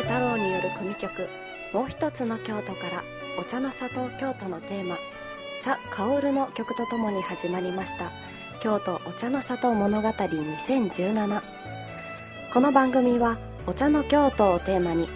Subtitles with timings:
[0.00, 1.28] 瀬太郎による組曲
[1.74, 3.04] 「もう一つの京都」から
[3.38, 4.96] お茶の里京都のテーマ
[5.60, 8.10] 「茶香る」の曲とともに始まりました。
[8.62, 11.42] 京都お茶の里物語2017
[12.52, 13.36] この番組は
[13.66, 15.06] お茶の京都をテーマに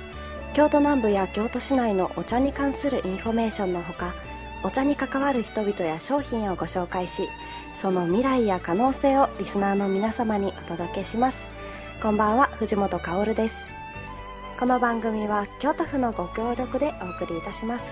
[0.53, 4.15] 京都南部や京都市内のお茶に関するインフォメーションのほか
[4.63, 7.29] お茶に関わる人々や商品をご紹介し
[7.77, 11.47] その未来や可能性をリスナーの皆様にお届けします。
[12.03, 13.74] こんばんは藤本薫です。
[14.57, 17.85] この番組は京都府のご協力でお送りいたします。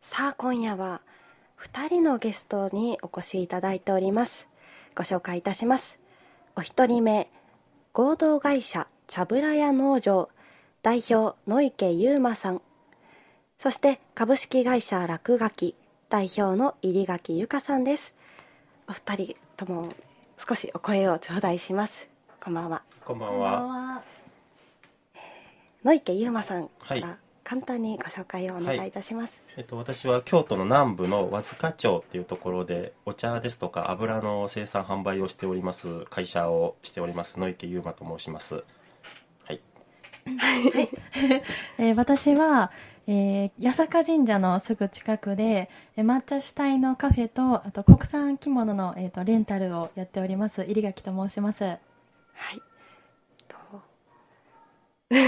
[0.00, 1.02] さあ今夜は
[1.60, 4.46] 2人のゲストにお越しいただいております。
[4.94, 5.98] ご紹介いたします。
[6.54, 7.28] お一人目
[7.92, 10.28] 合同会社茶ぶら屋農場
[10.82, 12.62] 代表野池優馬さん。
[13.58, 15.74] そして株式会社落書き。
[16.08, 18.14] 代表の入垣由香さんです。
[18.88, 19.90] お二人とも
[20.48, 22.08] 少しお声を頂戴します。
[22.42, 22.82] こんばんは。
[23.04, 24.02] こんばんは。
[25.84, 27.00] 野池優馬さんかはい。
[27.02, 28.90] ら簡単にご紹介をお願いい。
[28.90, 38.64] たします、えっと、私は京都の南部の和塚町っていうところでお茶ですとか油の生産販売をしております会社をしております野池優馬と申します。
[39.44, 39.60] はい。
[41.78, 42.70] えー私は、
[43.10, 51.64] えー八坂神社のすぐ近くで、えー抹茶主体のカフェとあと国産着物の、えー、とレンタルをやっております入垣と申します。
[51.64, 51.80] はい。
[53.48, 53.56] と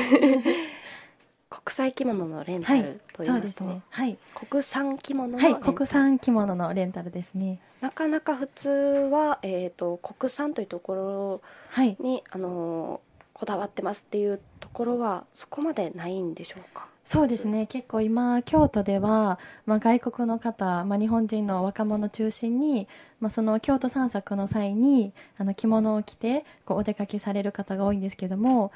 [1.48, 3.82] 国際着物のレンタはいルといいそうまと、ですすね。
[3.90, 5.72] はい、国産着物のはい、レンタル。
[5.74, 7.60] 国産着物のレンタルですね。
[7.80, 11.40] なかなか普通は、えー、と国産というところ
[11.70, 11.96] はい。
[11.98, 13.00] に、あのー
[13.32, 16.89] こだわってますっていうところはそこまでないんでしょうか？
[17.10, 17.66] そうですね。
[17.66, 22.86] 結構今京都では、まあ、外国の方、まあ、日本人の若者中心に、
[23.18, 28.70] まあ、その京都散策の際にあの着物を着てこうお出かけされる方が多いんですけども、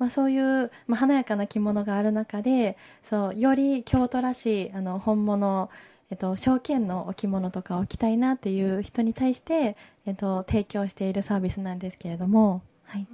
[0.00, 5.70] まあ、そういう、まあ、華やかな着物がある中でそうより京都らしいあの本物
[6.10, 9.76] えっと、証券のお着物とかを着たいなっていう人に対して、
[10.06, 13.06] えっと、提供しているサービスなんですけれども、はい、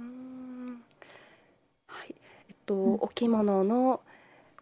[1.87, 2.15] はい。
[2.49, 4.01] えっと、お着物の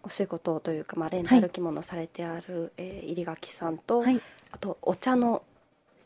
[0.03, 5.43] お仕事というか、まあ、レンタル着物されてある、えー入垣さんと、はい、あとお茶の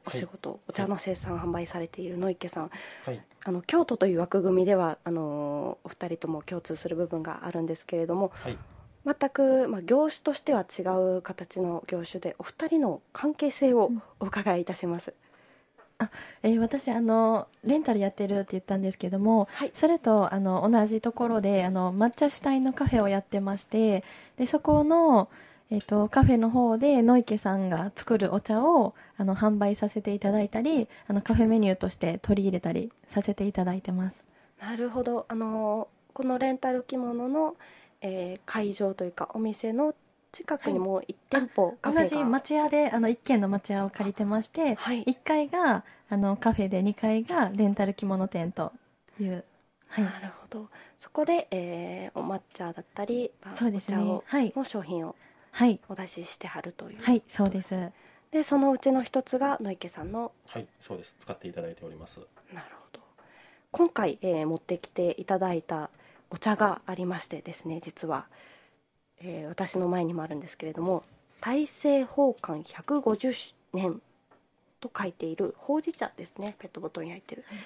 [0.05, 2.71] お仕事、お茶の生産販売されている野池さん。
[3.05, 3.21] はい。
[3.43, 8.57] あの京都という枠組みではあのお二人とも共通する部分があるんですけれどもはい。
[9.05, 10.81] 全く、まあ、業種としては違
[11.17, 15.13] う形の業種でお二人の関係性をお伺いいたします、
[16.43, 19.71] えー私あのレンタルやってるって言ったんですけども、はい。
[19.73, 24.03] それとあの同じところであの抹茶主体のカフェをやってまして
[24.37, 25.29] でそこの、
[25.71, 34.25] えー、とカフェの方で野池さんが作るお茶をあの販売させていただいたりあのカフェメニューとして取り入れたりさせていただいてます。
[34.59, 35.25] なるほど。
[35.29, 37.55] あのこのレンタル着物の、
[38.01, 39.93] えー会場というかお店の
[40.35, 42.09] 近くにも1店舗、カフェが。
[42.09, 45.03] 同じ町屋であの1軒の町屋を借りてまして、はい。
[45.05, 48.73] 1階があのカフェで2階がレンタル着物店と
[49.17, 49.45] いう、
[49.87, 50.03] はい。
[50.03, 50.69] なるほど。
[50.99, 53.97] そこで、えーお抹茶だったり、まあそうですね。
[53.97, 54.53] お茶を、はい。
[54.55, 55.15] の商品を
[55.51, 55.79] はい。
[55.87, 57.73] お出ししてはるという、はいそうです。
[58.31, 61.15] でそのうちの一つが野池さんのはいそうです。
[61.17, 62.19] 使っていただいております。
[62.53, 62.99] なるほど。
[63.71, 65.89] 今回、えー持ってきていただいた
[66.29, 68.25] お茶がありましてですね実は、
[69.21, 71.03] えー私の前にもあるんですけれども
[71.41, 74.01] 「大政奉還150年」
[74.81, 77.57] と書いているほうじ茶ですねペットボトルに入ってる、はい。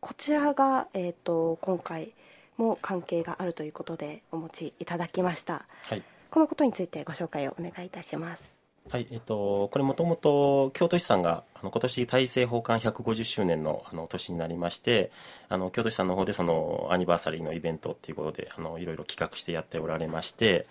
[0.00, 2.12] こちらが、えー、と今回
[2.56, 5.66] も関係があるということでお持ちいただきました。
[5.82, 6.02] はい。
[6.30, 8.58] このことについてご紹介をお願いいたします。
[8.90, 15.10] はいえっと、これもともと京都市さんがあの今年大政奉還150周年のあの年になりまして
[15.50, 20.66] あの京都市さんの方でそのアニバーサリーのイベントっていうことであのいろいろ企画してやっておられまして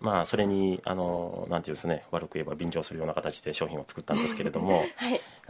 [0.00, 4.84] まあそれにあのなんていうんですね悪く言えば便乗するような形で商品を作ったんですけれども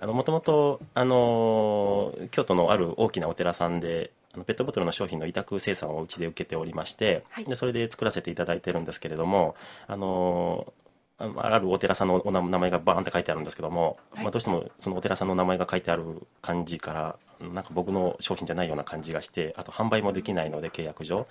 [0.01, 7.45] もともとあの京都のある大きなお寺さんであのペットボトルの商品の委託生産をうちで受けておりまして、はい。
[7.47, 9.55] でそれで作らせていただいてるんですけれども
[9.87, 10.73] あの
[11.19, 14.25] あるお寺さんのお名名前がバーンって書いてあるんですけども、はい。
[14.25, 21.27] まあ、どうしてもそのお寺さんの名前が書いてある感じからなんか僕の商品じゃないような感じがしてあと販売もできないので契約上。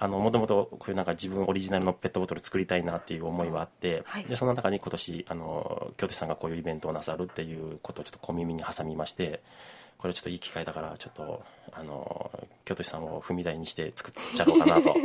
[0.00, 4.24] もともとこういうなんか自分オリジナルのペットボトル作りたいなっていう思いはあって、はい。
[4.24, 9.40] でその中に今年あの京都市さんがこういうイベントをなさるっていうことをちょっと小耳に挟みまして
[10.00, 11.42] これちょっといい機会だからちょっと
[11.72, 12.30] あの
[12.64, 14.96] 京都市さんを踏み台にして作っちゃろうかなと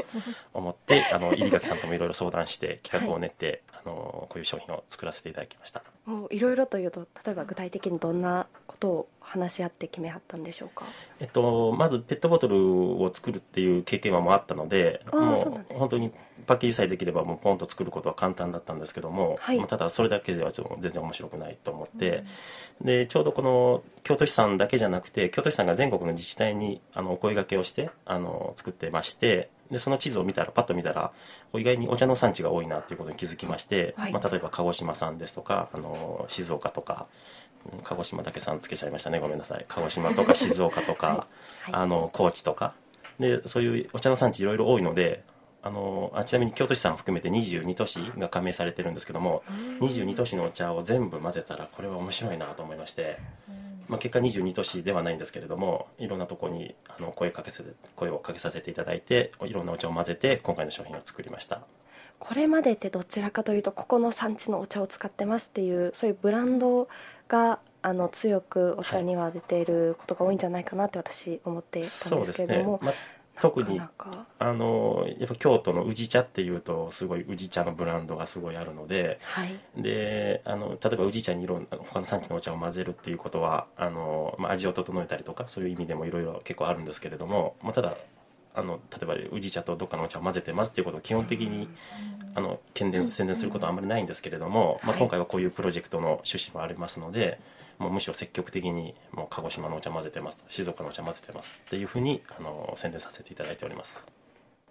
[0.53, 3.93] 思って あの入垣さんともいろいろ相談して企画を練って、あの
[4.29, 5.83] こういう商品を作らせていただきました。
[6.05, 10.85] もういろいろというと例えば具体的にどんなことを話し合って決めはったんでしょうか？
[11.19, 16.11] えっと、まずペットボトルを作るっていう経験はもうあったのでもそう本当に
[16.45, 19.57] パッケージさえできればもうポンと作ることは簡単だったんですけども、はい。
[19.57, 22.23] まあただそれだけではちょっと全然面白くないと思って、
[22.81, 31.11] でちょうどこの京都市さんだけじゃなくて京都市さんが全国の自治体にあのお声掛けをしてあの作ってましてでその地図を見たらパッと見たら
[31.55, 37.07] 意外にお茶の産地が多いなっていうことに気づきまして、はいまあ、例えば鹿児島さんですとかあの静岡とか
[37.73, 39.19] うん鹿児島だけさんつけちゃいましたね。
[39.19, 39.65] ごめんなさい。
[39.67, 41.07] 鹿児島とか静岡とか、
[41.61, 42.73] はいあの高知とか。
[43.19, 45.23] でそういうお茶の産地いろいろ多いので
[45.63, 49.41] あのあちなみに京都市さん含めて22都市が加盟されてるんですけども
[49.79, 53.17] 22都市のお茶を全部混ぜたらこれは面白いなと思いまして、
[53.87, 57.63] まあ、結果22都市ではないんですけれどもいろんなとこにあの声かけせ
[57.95, 61.61] 声をかけさせていただいていろんなお茶を混ぜて今回の商品を作りました。
[62.17, 66.87] これまでってどちらかというとここの産地のお茶を使ってますっていうそういうブランド
[67.27, 73.14] があの強くお茶には出ていることが多いんじゃないかなって私思っていたんでそうですすねけれども、、まあ、特になか
[73.77, 79.81] なかあのやっぱ京都の宇治茶っていうとすごい宇治茶のブランドがすごいあるのではい。
[79.81, 87.95] であの例えば宇治茶にいろんな他の産地のお茶を混ぜるっていうことはあの、まあ、味を整えたりとかそういう意味でもいろいろ結構あるんですけれども、まあ、ただ
[88.55, 91.67] あの例えば宇治茶とどっかのお茶を混ぜてますっていうことを基本的に
[92.35, 94.99] あの宣伝宣伝することはあまりないんですけれども、まあ、はい。
[94.99, 97.39] 今回はこういうプロジェクトの趣旨もありますので、
[97.77, 104.05] もうむしろ積極的にもう鹿児島のお茶混ぜてます静岡のお茶混ぜてますっていうふうにあの宣伝させていただいております。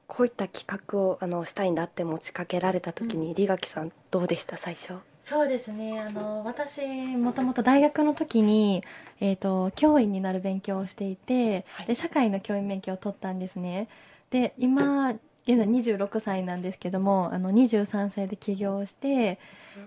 [0.06, 4.94] こういった企画をあのしたいんだって持ちかけられた時に、リガキさんどうでした最初？
[5.24, 6.00] そうですね。
[6.00, 6.82] あの私
[7.16, 8.82] もともと大学の時に、
[9.20, 11.86] えー、と教員になる勉強をしていて、はい。
[11.86, 13.88] で社会の教員免許を取ったんですね。
[14.30, 15.10] で今
[15.46, 19.38] 現在26歳なんですけどもあの23歳で起業して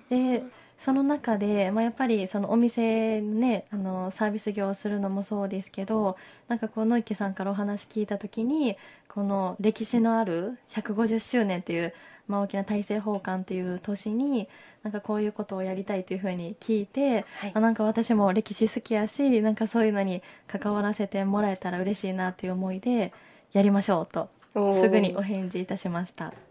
[0.09, 0.43] で
[0.79, 8.77] その中で、まあ、やっぱりそのお店のねあのサービス業をするのもそうですけどなんかこう野池さんからお話聞いた時に
[9.07, 11.93] この歴史のある150周年っていう、
[12.27, 14.47] まあ、大きな大政奉還っていう年に
[14.83, 23.11] なんかこういうことをやりたいというふうに聞いて、はいあなんか私も歴史好きやしなんかそういうのに関わらせてもらえたら嬉しいなっていう思いで
[23.51, 26.46] やりましょうとすぐにお返事いたしました。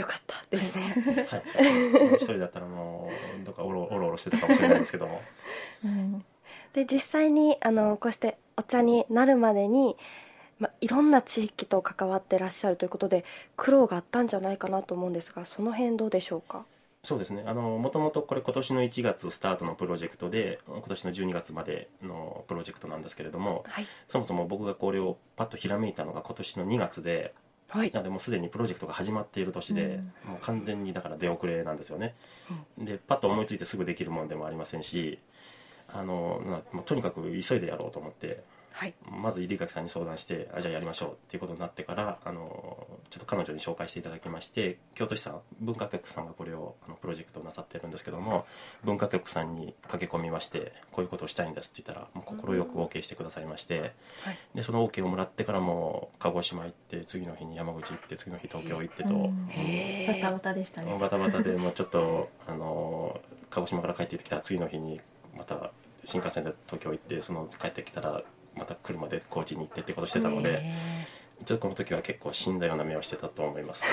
[0.00, 1.26] よかったですね。
[1.28, 1.42] はい、
[2.14, 3.10] 一人だったらも
[3.40, 5.20] うどっかおろおろおろしてたかもしれないですけども。
[5.84, 6.24] うん。
[6.72, 9.96] で実際にあのこうしてお茶になるまでに、
[10.58, 13.24] ま、いろんな地域と関わってらっしゃるということで
[13.56, 16.64] 苦労があったんじゃないかなと思うんですがその辺どうでしょうか？
[17.04, 17.44] そうですね。
[17.46, 23.86] あのもともとこれ今年の1月スタートのプロジェクトで今年の12月までのプロジェクトなんですけれどもはい。
[24.08, 27.34] そもそも僕がこれをパッとひらめいたのが今年の2月で
[27.68, 27.90] はい。
[27.92, 30.30] なのでもうすでにプロジェクトが始まっている年で、うん。
[30.30, 32.14] もう完全にだから出遅れなんですよね、
[32.78, 35.18] でパッと思いついてすぐできるものでもありませんし
[35.92, 38.42] あのなもうとにかく急いでやろうと思って
[38.78, 38.94] はい。
[39.10, 48.46] まず入垣さんに相談してあじゃあやりましょうっていうことになってからあのちょっと彼女に紹介していただきまして京都市さん文化局さんがこれをあのプロジェクトをなさってるんですけども
[48.84, 54.38] 文化局さんに駆け込みましてこういうことをしたいんですって言ったらもう快く OK してくださいまして、はい。
[54.54, 59.48] でその OK をもらってからも鹿児島行って次の日に山口行って次の日東京行ってと、うん。
[59.48, 60.96] へバタバタでしたね。
[61.00, 63.20] バタバタでもうちょっとあの
[63.50, 65.00] 鹿児島から帰ってきた次の日に
[65.36, 65.72] また
[66.04, 68.22] 新幹線で東京行ってその帰ってきたら
[68.58, 70.62] また車で高知に行ってってことしてたので
[71.44, 73.84] ちょっとこの時は結構死んだような目をしてたと思います。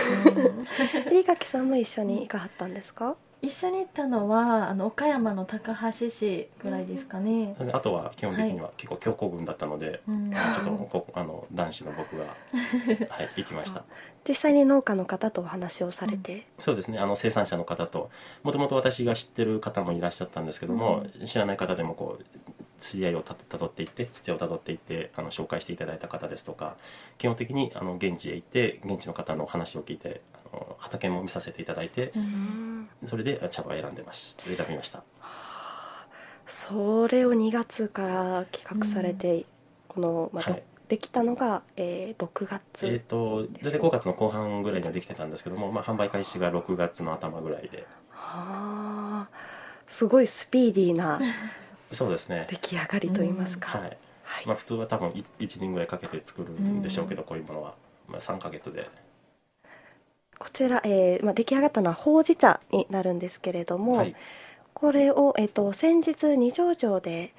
[1.05, 3.15] え リガキさんも一緒に行かはったんですか？
[3.41, 7.53] 一緒に行ったのはあの岡山の高橋市ぐらいですかね。
[7.73, 10.31] あとは基本的には結構強行軍だったので、うん。
[10.31, 12.23] ちょっとこあの男子の僕が、
[13.13, 13.83] はい、行きました。
[14.27, 16.97] 実際に農家の方とお話をされて、そうですね。
[16.97, 18.09] あの生産者の方と
[18.41, 22.25] もともと私が知ってる方もいらっしゃったんですけども、知らない方でもこう
[22.79, 26.75] 知り合いをたたどっていってつてをたどっていってあの紹介していただいた方ですとか
[27.17, 30.21] 基本的にあの現地へ行って現地の方の話を聞いて
[30.53, 32.11] あの畑も見させていただいて
[33.05, 35.03] それで茶葉を選んでまし選びました。
[36.45, 39.45] それを2月から企画されて、
[39.87, 40.63] この、まあはい。
[40.87, 47.87] できたのが、えー6月、えっ、と大体5月の後半ぐらいにはできてたんですけども、まあ、販売開始が6月の頭ぐらいで。
[48.11, 49.29] はあ。
[49.87, 51.19] すごいスピーディーな
[51.95, 52.45] そうですね。
[52.49, 53.97] 出来上がりといいますか、はい。
[54.23, 54.45] はい。
[54.45, 55.09] まあ、普通は多分
[55.39, 57.75] 1年ぐらいかけて作るんでしょうけど、こういうものは、
[58.07, 58.89] まあ、3ヶ月で。
[60.37, 64.15] こちら、えーまあ、出来上がったのはほうじ茶になるんですけれども、はい。
[64.73, 67.33] これを、えー、と先日二条城で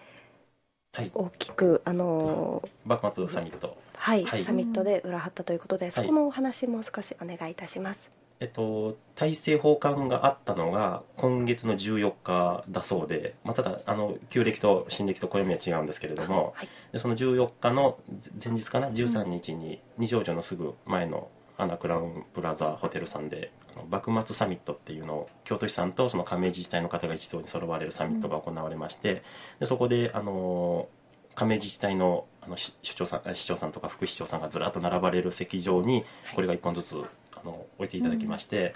[0.96, 1.10] はい。
[1.12, 3.76] 大きく、あのー幕末サミット。
[3.96, 4.24] はい。
[4.24, 4.42] はい。
[4.42, 8.08] サミットで裏張ったということで、そこのお話も少しお願いいたします。
[8.38, 16.68] えっと、大政奉還があったのが今月の14日だそうで、まあ、ただあの旧暦と新暦と暦は違うんですけれども、はい。
[16.92, 17.98] でその14日の
[18.42, 23.50] 前日かな13日に二条城のすぐ前のアナクラウンプラザホテルさんで
[23.88, 29.22] 幕末サミットっていうのを京都市さんとその加盟自治体の方が一堂に揃われるサミットが行われまして、
[29.60, 30.88] でそこであの
[31.34, 37.06] 加盟自治体のあのし首長さん市長さんとか副市長さんがずらっと並ばれる席上にこれが1本ずつあ
[37.46, 38.74] の置いていただきまして、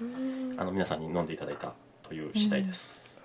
[0.56, 3.20] あの皆さんに飲んでいただいたという次第です、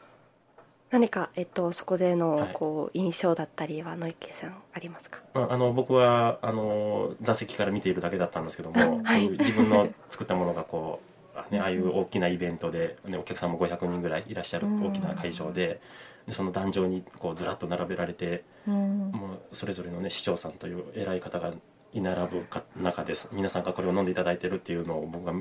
[0.91, 2.53] 何か、えっと、そこでのはい。
[2.53, 5.19] こう印象だったりは野池さんありますか？
[5.33, 11.01] まあ、あの僕はあの座席から見ているだけだったんですけども、 こういう自分の作ったものがこ
[11.35, 15.81] うあ,、ね、ああいう大きなイベントで、ね、お客さんも500人ぐらいいらっしゃる大きな会場で
[16.27, 19.11] でその壇上にこうずらっと並べられてうん。
[19.11, 21.51] もうそれぞれの、ね、市長さんという偉い方が
[21.95, 23.29] 居並ぶか中です。
[23.31, 25.33] 皆さんがこれを飲んでいただいてるっていうのを僕が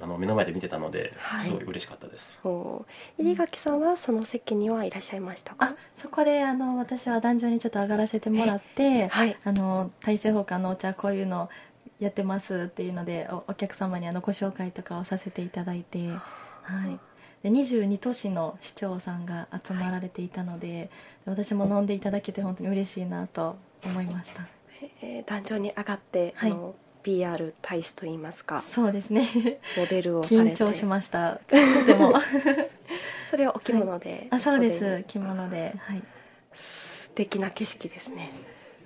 [0.00, 1.40] あの目の前で見てたのではい。
[1.40, 2.86] すごい嬉しかったです、お
[3.18, 5.66] 入垣さんはその席にはいらっしゃいましたか？
[5.66, 9.36] あそこであの私は壇上にちょっと上がらせてもらって、はい。
[9.44, 11.50] あの大政奉還のお茶こういうの
[11.98, 16.16] やってますっていうのでおお客様にあのご紹介とかをさせていただいて、は
[16.88, 16.98] い、
[17.42, 20.88] で22都市の市長さんが集まられていたので、
[21.26, 24.46] 私も飲んでいただけて本当に嬉しいなと思いました
[25.02, 26.50] えー壇上に上がって、はい。
[26.50, 29.26] あの PR 大使といいますかそうですね。
[29.76, 30.56] モデルをされて。
[30.56, 31.40] 緊張しました。
[31.46, 31.56] と
[31.86, 32.14] ても。
[33.30, 35.04] それはお着物で、あそうです。
[35.06, 35.74] 着物で。
[35.78, 36.02] はい。
[36.52, 38.30] 素敵な景色ですね。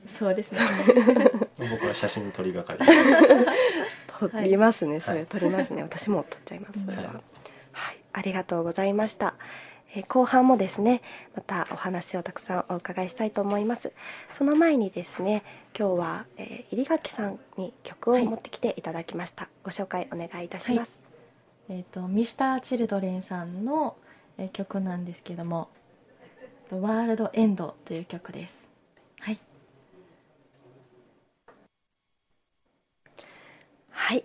[0.07, 0.61] そうですね。
[1.71, 2.79] 僕は写真撮りがかり。
[4.07, 5.27] 撮りますね、それはい。
[5.27, 5.83] 撮りますね。
[5.83, 6.85] 私も撮っちゃいます。
[6.85, 7.15] それは、はい。
[7.73, 9.35] はい、ありがとうございました、
[9.97, 11.03] えー後半もですね
[11.35, 13.93] またお話をたくさんお伺いしたいと思います。
[14.33, 15.45] その前にですね
[15.79, 21.01] 今日は、えー入垣さんに曲をはい持ってきていただきました、ご紹介お願いいたします、
[21.69, 23.97] えっ、とミスターチルドレンさんの、
[24.39, 25.69] えー曲なんですけども
[26.71, 28.65] 「ワールドエンド」という曲です。
[29.21, 29.39] はい。
[33.91, 34.25] はい。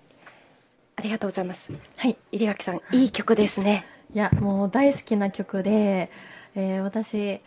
[0.96, 1.72] ありがとうございます。
[1.98, 2.18] はい。
[2.32, 6.10] 入垣さんいい曲ですねいやもう大好きな曲で、
[6.56, 7.42] えー私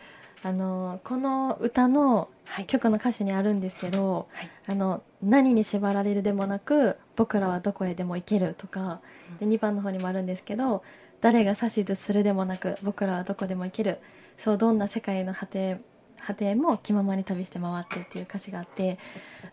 [0.45, 2.65] あのこの歌のはい。
[2.65, 8.99] 曲の歌詞にあるんですけどはい「あの何に縛られるでもなく僕らはどこへでも行ける」とか
[9.39, 10.83] で2番の方にもあるんですけど
[11.21, 13.99] 「誰が指図するでもなく僕らはどこでも行ける」
[14.37, 15.79] そうどんな世界の果て
[16.25, 18.97] 果ても気ままに旅して回ってっていう歌詞があって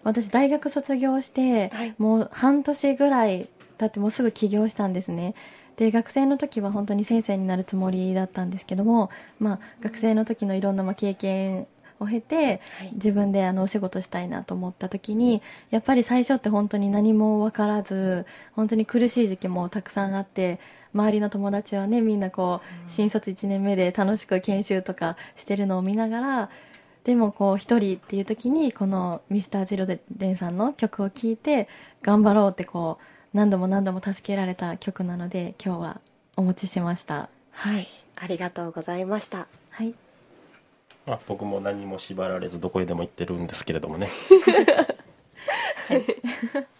[0.02, 1.94] 私大学卒業して、はい。
[1.98, 3.48] もう半年ぐらい
[3.78, 5.34] 経ってもうすぐ起業したんですね
[5.80, 9.08] で学生の時は本当に先生になるつもりだったんですけども、
[9.38, 11.66] まあ、学生の時のいろんなまあ経験
[11.99, 20.60] を経てはい自分であのお仕事したいなと思った時にやっぱり最初って本当に何も分からず本当に苦しい時期もたくさんあって
[20.94, 26.50] 周りの友達はねみんなこう新卒1年目で楽しく研修とかしてるのを見ながら
[27.04, 29.64] でもこう一人っていう時にこの Mr.
[29.64, 31.68] ジロレンさんの曲を聴いて
[32.02, 36.00] 頑張ろうってこう何度も何度も助けられた曲なので今日は
[36.37, 37.28] お持ちしました。
[37.52, 37.88] はい。
[38.16, 39.46] ありがとうございました。
[39.70, 39.94] はい。
[41.06, 44.08] まあ、僕も何も縛られずどこへでも行ってるんですけれどもね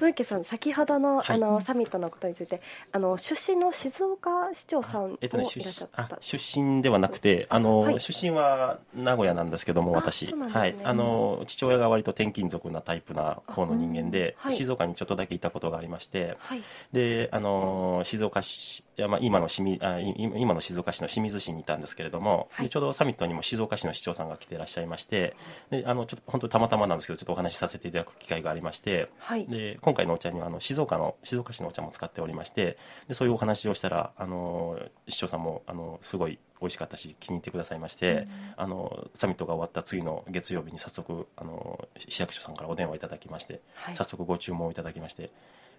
[0.00, 1.36] 野池さん先ほどの,、はい。
[1.36, 2.60] あのサミットのことについて
[2.92, 8.00] あの出身の静岡市長さんもいらっ出身しゃった、あ出身ではなくてあの、はい。
[8.00, 10.34] 出身は名古屋なんですけどもあ私。
[10.34, 16.62] はい、あの父親が割と転勤族なタイプな方の人間で、静岡にちょっとだけいたことがありましてはい。
[16.92, 25.34] であの静岡市まあ、今の清水あい今の静岡市の清水市にいたんですけれども、ちょうどサミットにも静岡市の市長さんが来ていらっしゃいまして
[25.70, 29.46] であのちょっと本当にたまたまなんですけどちょっとお話しさせていただく機会がありましてはい。
[29.46, 38.26] で今回のお茶にはあの静岡の静岡市のお茶も使っておりましてでそういうお話をしたらあの市長さんもあのすごい美味しかったし気に入ってくださいまして、
[38.56, 45.30] あのサミットが終わった次の月曜日に早速あの市役所さんからお電話いただきまして、はい早速ご注文をいただきまして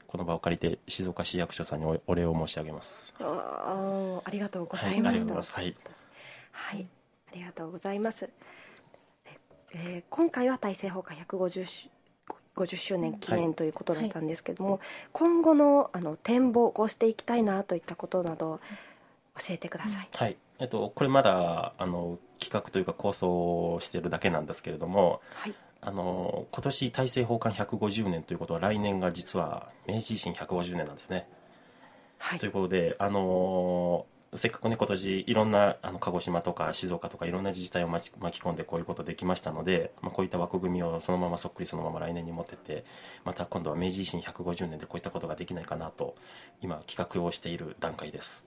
[0.06, 3.16] この場を借りて静岡市役所さんにおお礼を申し上げます。
[3.20, 5.34] あーありがとうござはいました。
[5.34, 5.74] はい、
[6.52, 6.88] はい、
[7.32, 8.22] ありがとうございます。
[8.22, 8.32] で
[9.74, 11.95] えー今回は大政奉還150周
[12.56, 14.80] 50周年記念ということだったんですけども、
[15.12, 18.60] 今後のあの展望こうしていきたいなといったことなど
[19.38, 20.10] 教えてください。
[20.14, 20.38] はい。
[20.60, 31.28] えっと、これまだあの企画というか構想をしているだけなんですけれどもはい、あの今年大政奉還150年ということは来年が実は明治維新150年なんですね。
[32.18, 32.40] はい。
[32.40, 34.06] ということで、あの
[34.38, 42.86] せっかくね今年いろんなあの鹿児島とか静岡とかいろんな自治体を巻き込んでこういうことできましたので、まあ、こういった枠組みをそのままそっくりそのまま来年に持ってって
[43.24, 46.16] また今度は明治維新150年でこういったことができないかなと
[46.62, 48.46] 今企画をしている段階です。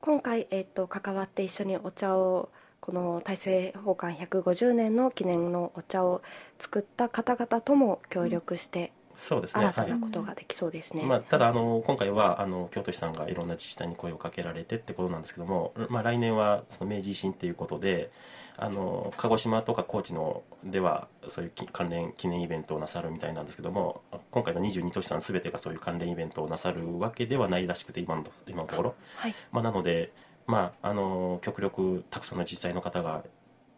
[0.00, 2.50] 今回、えっと関わって一緒にお茶を
[2.80, 6.22] この大政奉還150年の記念のお茶を
[6.58, 9.64] 作った方々とも協力してそうですね。
[9.64, 9.90] 新たはい。
[9.90, 18.10] なことができそうですね、まあ、ただあの今回はあの京都市さんがいろんな自治体に声をかけられてってことなんですけども、まあ、来年はその明治維新っていうことで
[18.56, 29.34] あの鹿児島とか高知のではそういうき関連記念イベントをなさるみたいなんですけども今回の22都市さん全てがそういう関連イベントをなさるわけではないらしくて今のと今のところ、はい。
[29.50, 30.12] まあ、なので、
[30.46, 33.24] まあ、あの極力たくさんの自治体の方が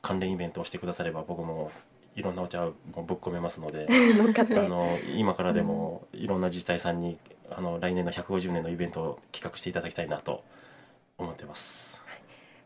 [0.03, 1.71] 関連イベントをしてくだされば僕も
[2.17, 3.87] いろんなお茶をぶっ込めますので。
[3.91, 7.19] あの今からでもいろんな自治体さんに
[7.51, 10.45] あの来年の150年のイベントを企画していただきたいなと
[11.19, 12.01] 思ってます。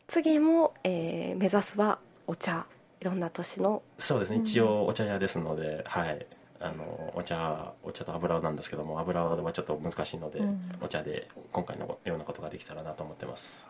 [0.06, 2.66] 次も、えー目指すはお茶。
[3.00, 3.82] いろんな都市の。
[3.98, 4.38] そうですね。
[4.38, 6.26] 一応お茶屋ですので、はい。
[6.60, 10.78] あのお茶お茶と油なんですけども油はちょっと難しいので、うん。
[10.80, 13.66] お茶で今回のようなことができたらなと思ってます。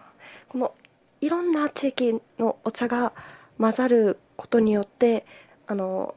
[0.49, 0.75] この
[1.21, 3.13] いろんな地域のお茶が
[3.59, 5.25] 混ざることによって
[5.67, 6.15] あの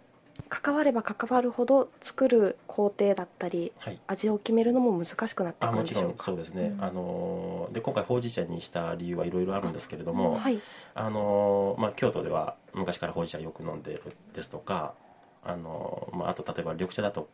[0.50, 4.00] 関われば関わるほど作る工程だったりはい。
[4.08, 6.84] 味を決めるのも難しくなってくるんでしょうんかそうですね、うん。
[6.84, 10.60] あので今回ほうじ茶にした理由はいろいろあるんですけれども、はい。
[10.94, 14.94] あのまあ、京都では昔からほうじ茶よく飲んでるですとか
[15.44, 17.27] あの、まあ、あと例えば緑茶だと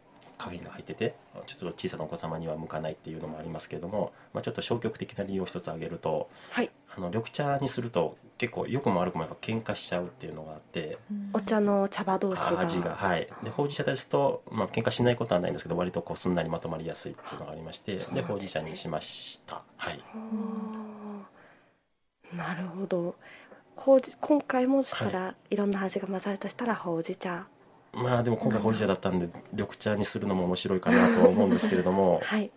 [0.43, 6.69] カフェインが入っててちょっと小さなお子様には向かないっていうのもありますけれども、まあ、ちょっと消極的な理由を一つ挙げるとはい。
[6.95, 10.99] あの緑茶にすると結構良くも悪くもやっぱ喧嘩しちゃうっていうのがあって
[11.33, 12.59] お茶の茶葉同士が。
[12.59, 13.27] 味がはい。
[13.43, 19.63] でほうじ茶ですと、まあ喧嘩しないことはないんですけど割とこうすんなりまとまりやすいっていうのがありましてでほうじ茶にしました。
[19.77, 20.03] はい。
[22.35, 23.15] なるほど。
[23.75, 27.47] ほうじ今回もしたら、い、ろんな味が混ざるとしたらほうじ茶
[27.93, 32.51] まあでも今回ほうじ茶だったんで緑茶にするのも面白いかなとは思うんですけれども はい。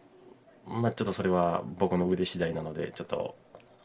[0.66, 3.36] まあちょっとそれは僕の腕次第なのでちょっと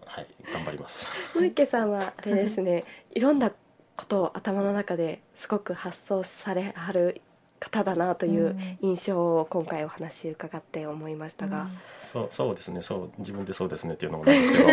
[0.06, 1.06] はい頑張ります。
[1.34, 3.52] 鈴池さんはあれですね いろんな
[3.96, 7.22] ことを頭の中ですごく発想されはる
[7.60, 11.68] 方だなという印象を今回お話伺って思いましたが、
[12.00, 14.66] そうそうですねそう自分でそうですねっていうのもなんですけど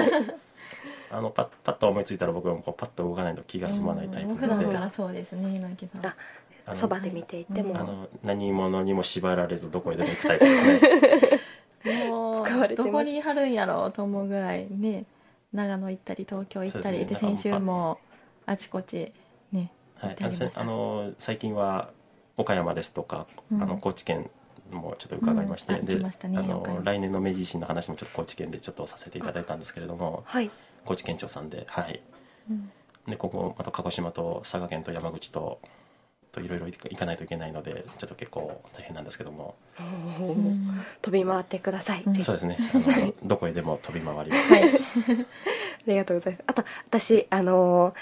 [1.10, 4.64] あのパッパッと思いついたら僕はこうパッと動かないと気が済まないタイプ普なので。
[4.66, 6.06] 段からそうですね稲木さん。
[6.70, 12.08] あそばで見ていても、あの何者にも縛られずどこへでも行くタイプですね。
[12.08, 15.04] もうどこに貼るんやろうと思うぐらいね
[15.52, 17.98] 長野行ったり東京行ったりで,、先週も
[18.44, 19.12] あちこち
[19.52, 20.16] ねはい。
[20.54, 21.90] あの最近は
[22.36, 23.62] 岡山ですとか、うん。
[23.62, 24.28] あの高知県
[24.70, 25.98] もちょっと伺いまして、で
[26.84, 30.22] 来年の明治維新の話もちょっと高知県でちょっとさせていただいたんですけれども。
[30.26, 30.50] はい
[30.88, 32.00] 高知県庁さんではい。
[32.50, 32.70] うん。
[33.06, 35.60] でここまた鹿児島と佐賀県と山口と
[36.32, 39.54] といろいろ行かないといけないのでちょっと結構大変なんですけども。
[39.78, 39.82] う
[40.24, 40.82] ん。
[41.02, 42.14] 飛び回ってください、うん。
[42.14, 42.58] そうですね。
[42.72, 44.62] あのどこへでも飛び回ります、はい。
[44.64, 44.66] あ
[45.86, 46.44] りがとうございます。
[46.46, 47.94] あと私あのー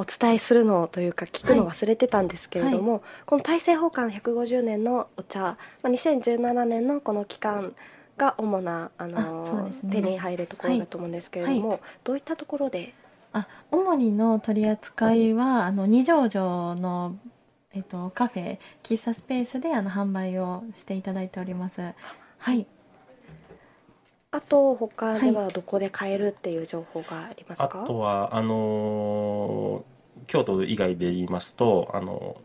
[0.00, 7.74] お伝えするのというか聞くの忘れてたんですけれども、この大政奉還150年のお茶、まあ、2017年のこの期間
[8.20, 9.92] が主なあのーあそうですね。
[9.92, 12.92] 手に入るところだと思うんですけれども、どういったところで？
[13.32, 17.16] あ主にの取り扱いはあの二条城の、
[17.72, 21.80] えっと、カフェ喫茶スペースであの販売をしていただいております。
[22.38, 22.66] はい。
[24.32, 32.36] あと他ではどこで買えるっていう情報がありますあか、とはあのー京都以外で言いますとあの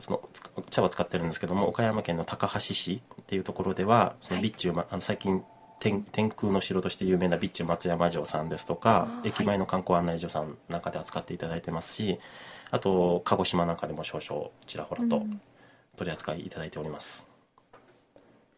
[0.00, 5.42] そのつ茶葉使ってるんですけども岡山県の高梁市っていうところではその備中、まあの最近
[5.78, 12.18] 天天空の城として有名な備中松山城さんですとか駅前の観光案内所さんなんかで扱っていただいてますし
[12.70, 15.40] あと鹿児島なんかでも少々ちらほらとうん。
[15.96, 17.26] 取り扱いいただいております、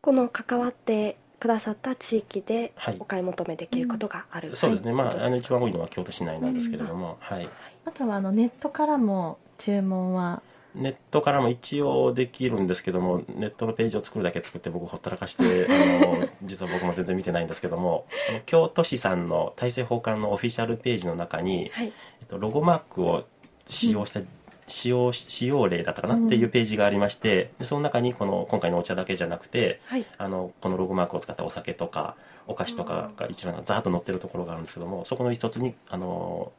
[0.00, 2.96] この関わってくださった地域ではい。
[2.98, 7.48] お買い求めできることがある、そうですね、まああのはい一番多いのは京都市内なんですけれども、はい。
[7.84, 10.42] あとはあのネットからも注文は
[10.74, 21.92] ネットからも一応できるんですけどもネットのページを作るだけ作って僕ほったらかしてあの 実は僕も全然見てないんですけどもあの京都市さんの大政奉還のオフィシャルページの中に、はい。
[22.20, 23.24] えっと、ロゴマークを
[23.64, 24.20] 使用した、
[24.66, 30.06] 使用使用例だったかなっていうページがありまして、でその中にこの今回のお茶だけじゃなくてはい。
[30.16, 36.52] あのこのロゴマークを使ったお酒とかお菓子とかが一覧ザーッと載ってるところがあるんですけどもそこの一つにあの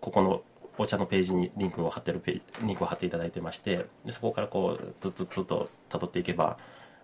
[0.00, 0.42] ここの
[0.78, 6.58] お茶のページにリンクを貼ってるペーリンクを貼っていただいてましてでそこからこうずっとずっと辿っていけば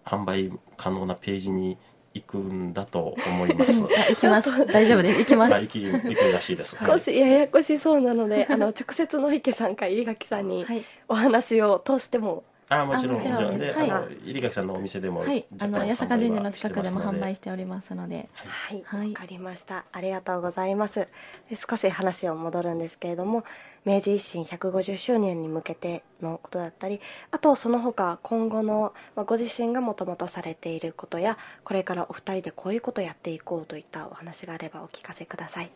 [0.05, 1.77] 販売可能なページに
[2.15, 3.85] 行くんだと思います。
[3.97, 4.51] あ行きます。
[4.67, 5.55] 大丈夫です行きます。
[5.55, 10.85] あ行き行くらしいです、少しややこしそうなので、あの直接野池さんか入垣さんにはい。
[11.09, 13.33] お話を通してもあもちろんあもちろん。
[13.33, 13.91] もちろんで、はい。
[13.91, 15.47] あの入垣さんのお店でもはい。
[15.59, 18.29] あの八坂神社の近くでも販売しておりますので。
[18.35, 19.13] はい、わ、はい。
[19.13, 19.85] かりました。
[19.93, 21.07] ありがとうございます。
[21.51, 23.45] で少し話を戻るんですけれども、
[23.85, 27.01] 明治維新150周年に向けてのことだったり、
[27.31, 35.71] あとその他今後の、まあ、ご自身がもともとされていることや、これからお二人でこういうことをやっていこうといったお話があればお聞かせください。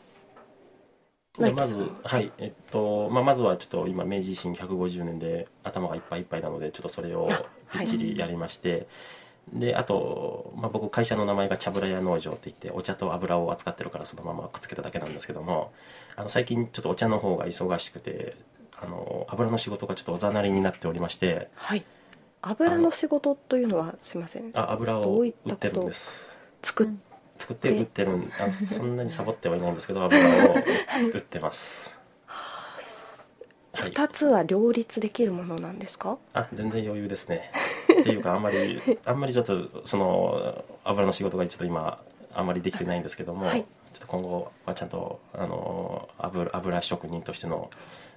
[1.38, 8.86] でまず、はいえっとまあ、まずはちょっと今明治維新150年で頭がいっぱいいっぱいなのでちょっとそれをあきっちりやりまして、
[9.50, 15.72] であと、まあ、僕会社の名前が茶ぶら屋農場って言ってお茶と油を扱ってるからそのままくっつけただけなんですけども
[16.16, 18.36] あの最近ちょっとお茶の方が忙しくて
[18.78, 21.84] あの油の仕事がちょっとおざなりになっておりましてはい。
[22.42, 24.50] 油の仕事というのはすみません。
[24.54, 26.28] あ油どを売ってるんです
[26.62, 27.02] 作っうん
[27.42, 30.54] 作って売ってるんあ そんなにサボってはいないんですけど油を
[31.12, 31.92] 売ってます、
[33.72, 33.90] はい。
[33.90, 36.18] 二つは両立できるものなんですか？
[36.34, 37.50] あ全然余裕ですね。
[38.00, 41.98] っていうかあんまり あんまりちょっとその油の仕事がちょっと今
[42.32, 43.64] あんまりできてないんですけども、はい。
[43.92, 47.70] ちょっと今後はちゃんとあの油油職人としての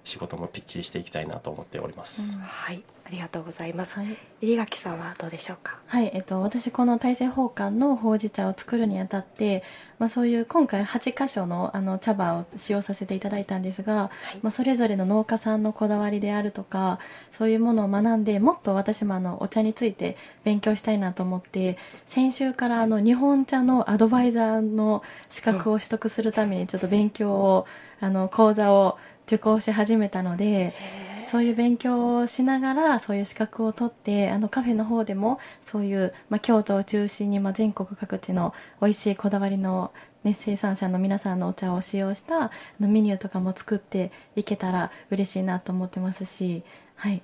[0.03, 3.97] 仕事もぴっちりしていきたいなと思っております、はい、ありがとうございます。
[3.97, 5.77] はい入垣さんはどうでしょうか？
[5.87, 9.63] はい、えっと、私この大政奉還のほうじ茶を作るにあたって、
[9.97, 16.99] まあ、そういう今回8箇所のあの茶葉を使用させていただいたんですが、まあ、それぞれの農家さんのこだわりであるとか
[17.31, 27.65] そういうものを学んでもっと私もあのお茶について勉強したいなと思って先週からあの日本茶のアドバイザーの資格を取得するためにちょっと勉強を
[27.99, 31.14] あの講座を受講し始めたので。
[31.25, 39.91] そういう勉強をしながらそういう資格を取ってあのカフェの方でもそういう、まあ、京都を中心に、まあ、全国各地の美味しいこだわりの、
[40.23, 46.63] ね、生産者の皆さんのお茶を使用したあのメニューとかも作っていけたら嬉しいなと思ってますし
[46.95, 47.21] はい。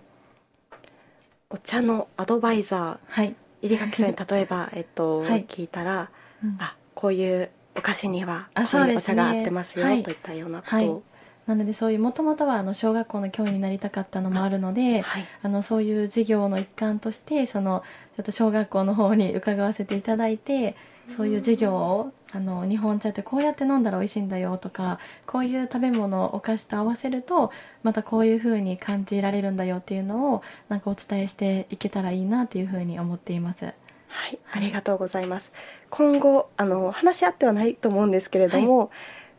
[1.50, 5.46] お茶のアドバイザはい、ー入垣さんに例えば えっと、はい。
[5.46, 6.10] 聞いたら、
[6.44, 6.56] うん。
[6.60, 10.04] あこういうお菓子にはあこういうお茶が合ってますよ、はい。
[10.04, 10.88] といったようなことはい。
[10.88, 11.04] を、
[11.48, 17.84] なのでそういうもともとはあの小学校の教員になりたかったのもあるのではいあのそういう授業の一環としてその
[18.16, 20.76] ちょっと小学校の方に伺わせていただいて
[21.10, 27.52] そういう授業をあの日本茶ってこうやって飲んだら美味しいんだよとかこういう食べ物お菓子と合わせると
[27.84, 33.74] またこういう風に感じられるんだよっていうのをなんかお伝えしていけたらいいなっていう風に思っています。
[34.12, 35.52] はい、ありがとうございます。
[35.90, 38.92] 今後あの話し合ってはないと思うんですけれども、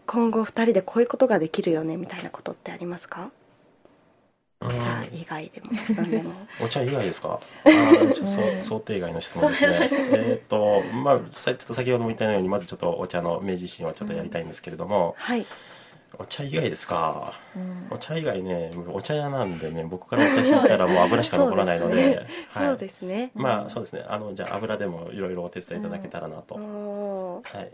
[0.07, 3.31] 今後二人でこういうことができるよねみたいなことってありますか？
[4.61, 4.69] うん。
[4.69, 6.33] お茶以外でも何でも。
[6.61, 7.41] お茶以外ですか？
[7.65, 9.89] 想 想定外の質問ですね。
[9.93, 15.47] えっとまあさちょっと先ほども言ったようにまずちょっとお茶の明治維新はちょっとやりたいんですけれども、はい。
[16.19, 17.33] お茶以外ですか？
[17.57, 17.87] うん。
[17.91, 21.95] お茶以外ねお茶屋なんでね僕からお茶引いたらもう油しか残らないので。
[21.95, 22.27] そうですね。
[22.51, 22.67] はい。
[22.67, 23.31] そうですね。
[23.35, 24.05] まあそうですね。
[24.07, 27.57] あのじゃあ油でもいろいろお手伝いいただけたらなと、おー。
[27.57, 27.71] はい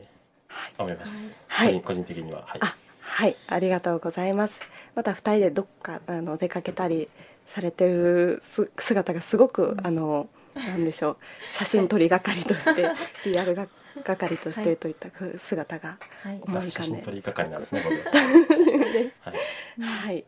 [0.79, 1.69] 思います、はい。
[1.69, 2.45] 個人個人的には。
[2.47, 2.61] はい。
[2.63, 4.61] あ、はい、ありがとうございます。
[4.95, 7.09] また二人でどっかあの出かけたり
[7.47, 11.17] されてるす姿がすごく、あのなんでしょう。
[11.51, 12.91] 写真撮り係として
[13.25, 13.69] PR が
[14.05, 15.09] 係としはいてといった
[15.39, 16.41] 姿がはい。
[16.43, 19.33] 思い浮写かんで、真撮り係なんですね僕は。
[19.33, 19.83] い。
[19.83, 20.25] はい、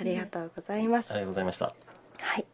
[0.00, 1.10] ありがとうございます。
[1.10, 1.72] ありがとうございました。
[2.18, 2.44] はい。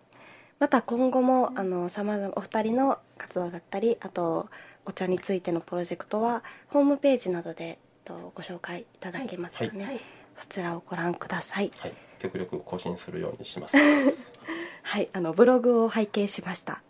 [0.58, 4.48] また今後もあの様々お二人の活動だったり、あと
[4.86, 9.84] お茶についてのプロジェクトはホームページなどでとご紹介いただけますかね。
[9.84, 10.00] はい
[10.40, 11.70] そちらをご覧ください。
[11.78, 11.92] はい。
[12.18, 13.76] 極力更新するようにします。
[14.82, 16.82] はい、あのブログを拝見しました。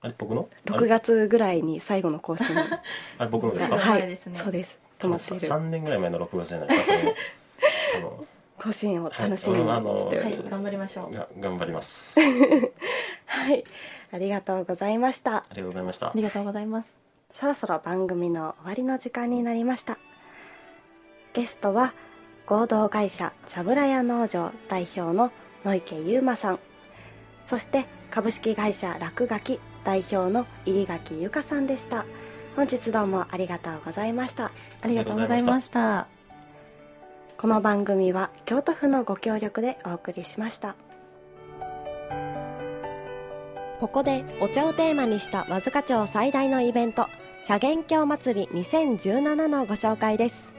[0.00, 0.48] あれ僕の？
[0.68, 2.54] あ6れ月ぐらいに最後の更新。
[2.54, 2.62] が
[3.18, 4.18] あれ僕のですか、 ははい。
[4.34, 4.78] そうです。
[4.98, 5.48] と思っている。
[5.48, 6.96] 3年ぐらい前の6月じゃないですか
[7.96, 8.26] あの
[8.58, 10.46] 更新を楽しみにはいしております。
[10.46, 11.14] はい頑張りましょう。
[11.14, 12.14] が頑張ります。
[13.26, 13.64] はい、
[14.12, 15.38] ありがとうございました。
[15.38, 15.44] あ。
[15.54, 16.06] りがとうございました。
[16.08, 16.96] ありがとうございます。
[17.34, 19.98] そろそろ番組の終わりの時間になりました。
[21.32, 21.94] ゲストは
[22.46, 25.32] 合同会社茶ぶら屋農場代表の
[25.64, 26.58] 野池優馬さん。
[27.46, 32.04] そして株式会社落書き代表の入垣由香さんでした。
[32.54, 34.52] 本日どうもありがとうございました。
[34.82, 36.06] ありがとうございました。
[37.42, 40.76] この番組は京都府のご協力でお送りしました
[43.82, 47.08] ここでお茶をテーマにした和塚町最大のイベント
[47.44, 50.52] 茶元京祭り2017のご紹介です。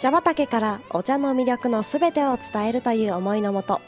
[0.00, 3.80] 茶畑からお茶の魅力のすべてを伝えるという思いのもと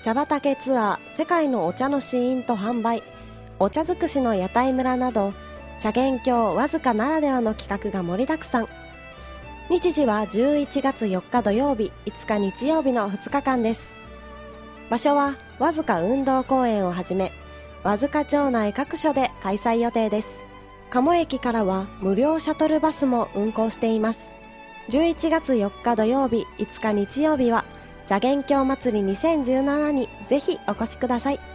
[0.00, 3.02] 茶畑ツアー世界のお茶の試飲と販売
[3.58, 5.34] お茶尽くしの屋台村など
[5.78, 8.68] 茶元郷わずかならではの企画が盛りだくさん。
[9.68, 13.92] 日時は11月4日土曜日5日日曜日の2日間です。
[14.88, 17.32] 場所はわずか運動公園をはじめ
[17.84, 20.42] わずか町内各所で開催予定です。
[20.90, 24.40] 鴨駅からは無料シャトルバスも運行しています。
[24.90, 27.64] 11月4日土曜日5日日曜日は
[28.08, 31.51] 邪元郷祭り2017にぜひお越しください。